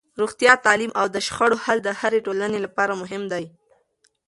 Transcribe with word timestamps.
روغتیا، 0.19 0.53
تعلیم 0.65 0.91
او 0.99 1.05
د 1.13 1.17
شخړو 1.27 1.57
حل 1.63 1.77
د 1.83 1.89
هرې 1.99 2.19
ټولنې 2.25 2.59
لپاره 2.65 2.93
مهم 3.01 3.23
دي. 3.31 3.45